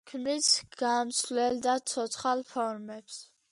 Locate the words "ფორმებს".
2.55-3.23